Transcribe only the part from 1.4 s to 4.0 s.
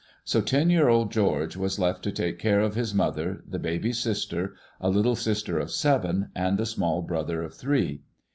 was left to take care of his mother, the baby